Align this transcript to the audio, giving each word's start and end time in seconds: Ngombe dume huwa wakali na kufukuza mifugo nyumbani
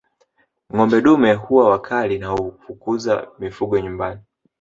Ngombe 0.73 0.99
dume 1.01 1.33
huwa 1.33 1.69
wakali 1.69 2.17
na 2.19 2.37
kufukuza 2.37 3.27
mifugo 3.39 3.79
nyumbani 3.79 4.21